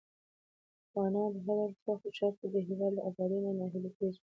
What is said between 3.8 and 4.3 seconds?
کېږي.